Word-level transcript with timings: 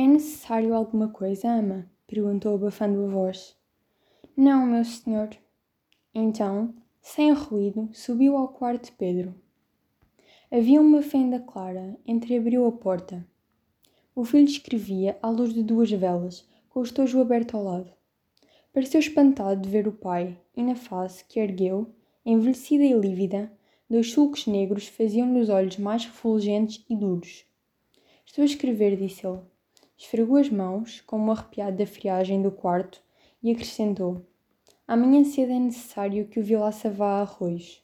É 0.00 0.06
necessário 0.06 0.74
alguma 0.74 1.08
coisa, 1.08 1.50
ama? 1.50 1.90
perguntou 2.06 2.54
abafando 2.54 3.04
a 3.04 3.08
voz. 3.08 3.56
Não, 4.36 4.64
meu 4.64 4.84
senhor. 4.84 5.28
Então, 6.14 6.72
sem 7.02 7.32
ruído, 7.32 7.90
subiu 7.92 8.36
ao 8.36 8.46
quarto 8.46 8.84
de 8.84 8.92
Pedro. 8.92 9.34
Havia 10.52 10.80
uma 10.80 11.02
fenda 11.02 11.40
clara, 11.40 11.98
entreabriu 12.06 12.64
a 12.64 12.70
porta. 12.70 13.26
O 14.14 14.24
filho 14.24 14.44
escrevia 14.44 15.18
à 15.20 15.30
luz 15.30 15.52
de 15.52 15.64
duas 15.64 15.90
velas, 15.90 16.48
com 16.68 16.78
o 16.78 16.84
estojo 16.84 17.20
aberto 17.20 17.56
ao 17.56 17.64
lado. 17.64 17.92
Pareceu 18.72 19.00
espantado 19.00 19.60
de 19.60 19.68
ver 19.68 19.88
o 19.88 19.92
pai, 19.92 20.38
e 20.56 20.62
na 20.62 20.76
face 20.76 21.24
que 21.24 21.40
ergueu, 21.40 21.92
envelhecida 22.24 22.84
e 22.84 22.92
lívida, 22.92 23.52
dois 23.90 24.12
sulcos 24.12 24.46
negros 24.46 24.86
faziam-lhe 24.86 25.40
os 25.40 25.48
olhos 25.48 25.76
mais 25.76 26.04
refulgentes 26.04 26.86
e 26.88 26.94
duros. 26.94 27.44
Estou 28.24 28.42
a 28.42 28.46
escrever, 28.46 28.96
disse 28.96 29.26
ele. 29.26 29.40
Esfregou 29.98 30.36
as 30.36 30.48
mãos, 30.48 31.00
como 31.00 31.32
arrepiado 31.32 31.76
da 31.76 31.84
friagem 31.84 32.40
do 32.40 32.52
quarto, 32.52 33.02
e 33.42 33.50
acrescentou: 33.50 34.24
Amanhã 34.86 35.24
cedo 35.24 35.50
é 35.50 35.58
necessário 35.58 36.28
que 36.28 36.38
o 36.38 36.42
Vilaça 36.42 36.88
vá 36.88 37.18
a 37.18 37.22
arroz. 37.22 37.82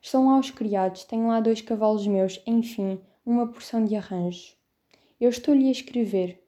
Estão 0.00 0.28
lá 0.28 0.38
os 0.38 0.50
criados, 0.50 1.04
tenho 1.04 1.28
lá 1.28 1.40
dois 1.40 1.60
cavalos 1.60 2.06
meus, 2.06 2.42
enfim, 2.46 2.98
uma 3.24 3.46
porção 3.46 3.84
de 3.84 3.94
arranjos. 3.94 4.56
Eu 5.20 5.28
estou-lhe 5.28 5.68
a 5.68 5.70
escrever. 5.70 6.42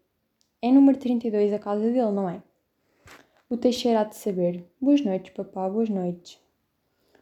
É 0.63 0.73
número 0.73 0.99
32 0.99 1.53
a 1.53 1.59
casa 1.59 1.85
dele, 1.85 2.11
não 2.11 2.29
é? 2.29 2.43
O 3.49 3.59
Teixeira 3.59 4.01
há 4.01 4.05
de 4.05 4.17
saber. 4.17 4.65
Boas 4.81 5.03
noites, 5.03 5.35
papá, 5.35 5.69
boas 5.69 5.91
noites. 5.91 6.41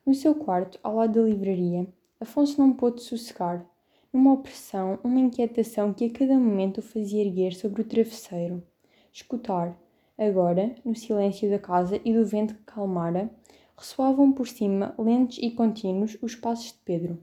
No 0.06 0.14
seu 0.14 0.36
quarto, 0.36 0.78
ao 0.82 0.94
lado 0.94 1.20
da 1.20 1.28
livraria, 1.28 1.86
Afonso 2.20 2.60
não 2.60 2.72
pôde 2.72 3.02
sossegar, 3.02 3.66
numa 4.12 4.34
opressão, 4.34 4.98
uma 5.02 5.18
inquietação 5.18 5.94
que 5.94 6.04
a 6.04 6.10
cada 6.12 6.34
momento 6.34 6.78
o 6.78 6.82
fazia 6.82 7.24
erguer 7.24 7.54
sobre 7.54 7.80
o 7.80 7.84
travesseiro, 7.84 8.62
escutar, 9.10 9.76
agora, 10.18 10.74
no 10.84 10.94
silêncio 10.94 11.48
da 11.48 11.58
casa 11.58 11.98
e 12.04 12.12
do 12.12 12.24
vento 12.26 12.54
que 12.54 12.62
calmara, 12.64 13.30
ressoavam 13.76 14.30
por 14.32 14.46
cima, 14.46 14.94
lentos 14.98 15.38
e 15.38 15.50
contínuos, 15.50 16.16
os 16.20 16.34
passos 16.34 16.72
de 16.72 16.78
Pedro. 16.84 17.18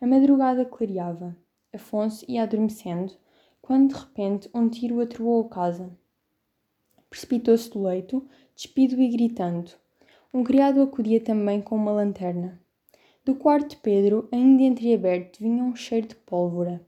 A 0.00 0.06
madrugada 0.06 0.64
clareava. 0.64 1.36
Afonso 1.72 2.24
ia 2.26 2.42
adormecendo, 2.42 3.12
quando 3.60 3.94
de 3.94 4.00
repente 4.00 4.50
um 4.54 4.68
tiro 4.68 5.00
atroou 5.00 5.42
a 5.42 5.48
casa. 5.48 5.90
Precipitou-se 7.08 7.70
do 7.70 7.82
leito, 7.82 8.26
despido 8.56 9.00
e 9.00 9.08
gritando. 9.08 9.70
Um 10.32 10.42
criado 10.42 10.80
acudia 10.80 11.20
também 11.20 11.60
com 11.60 11.76
uma 11.76 11.92
lanterna. 11.92 12.60
Do 13.30 13.36
quarto 13.36 13.70
de 13.70 13.76
Pedro, 13.76 14.28
ainda 14.32 14.64
entreaberto, 14.64 15.38
vinha 15.40 15.62
um 15.62 15.76
cheiro 15.76 16.08
de 16.08 16.16
pólvora. 16.16 16.84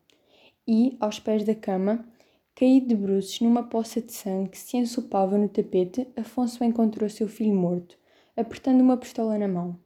E, 0.67 0.97
aos 0.99 1.21
pés 1.21 1.45
da 1.45 1.55
cama, 1.55 2.05
caído 2.53 2.89
de 2.89 2.97
bruços 2.97 3.41
numa 3.41 3.63
poça 3.63 4.03
de 4.03 4.13
sangue 4.13 4.51
que 4.51 4.59
se 4.59 4.77
ensopava 4.77 5.39
no 5.39 5.49
tapete, 5.49 6.09
Afonso 6.17 6.65
encontrou 6.65 7.09
seu 7.09 7.29
filho 7.29 7.55
morto, 7.55 7.97
apertando 8.37 8.81
uma 8.81 8.97
pistola 8.97 9.39
na 9.39 9.47
mão. 9.47 9.79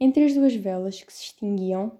Entre 0.00 0.24
as 0.24 0.32
duas 0.32 0.54
velas 0.54 1.02
que 1.02 1.12
se 1.12 1.24
extinguiam, 1.24 1.98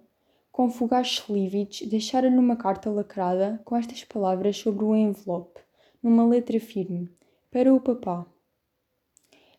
com 0.51 0.67
fogachos 0.67 1.29
lívidos, 1.29 1.83
deixara-lhe 1.83 2.39
uma 2.39 2.55
carta 2.55 2.89
lacrada 2.89 3.61
com 3.63 3.77
estas 3.77 4.03
palavras 4.03 4.57
sobre 4.57 4.83
o 4.83 4.95
envelope, 4.95 5.61
numa 6.01 6.25
letra 6.25 6.59
firme: 6.59 7.07
Para 7.51 7.71
o 7.71 7.79
papá. 7.79 8.25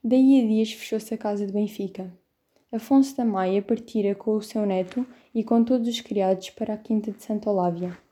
Daí 0.02 0.42
a 0.42 0.46
dias 0.48 0.72
fechou-se 0.72 1.14
a 1.14 1.16
casa 1.16 1.46
de 1.46 1.52
Benfica. 1.52 2.12
Afonso 2.72 3.16
da 3.16 3.24
Maia 3.24 3.62
partira 3.62 4.14
com 4.14 4.36
o 4.36 4.42
seu 4.42 4.66
neto 4.66 5.06
e 5.34 5.44
com 5.44 5.62
todos 5.62 5.88
os 5.88 6.00
criados 6.00 6.50
para 6.50 6.74
a 6.74 6.78
quinta 6.78 7.12
de 7.12 7.22
Santa 7.22 7.48
Olávia. 7.48 8.05